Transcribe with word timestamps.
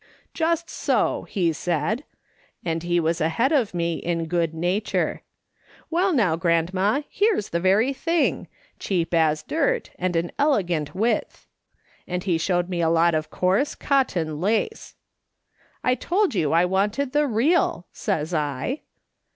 "* 0.29 0.33
Just 0.33 0.67
so,' 0.67 1.27
he 1.29 1.53
said— 1.53 2.05
and 2.65 2.81
he 2.81 2.99
was 2.99 3.21
ahead 3.21 3.51
of 3.51 3.75
me 3.75 3.97
in 3.97 4.25
good 4.25 4.51
nature.' 4.51 5.21
Well, 5.91 6.11
now, 6.11 6.35
grandma, 6.35 7.01
here's 7.07 7.49
the 7.49 7.59
very 7.59 7.93
thing; 7.93 8.47
cheap 8.79 9.13
as 9.13 9.43
dirt, 9.43 9.91
and 9.99 10.15
an 10.15 10.31
elegant 10.39 10.95
width.' 10.95 11.45
And 12.07 12.23
he 12.23 12.39
showed 12.39 12.67
me 12.67 12.81
a 12.81 12.89
lot 12.89 13.13
of 13.13 13.29
coarse 13.29 13.75
cotton 13.75 14.39
lace!"' 14.41 14.95
I 15.83 15.93
told 15.93 16.33
you 16.33 16.51
I 16.51 16.65
wanted 16.65 17.11
the 17.11 17.27
real,' 17.27 17.85
says 17.93 18.33
I. 18.33 18.81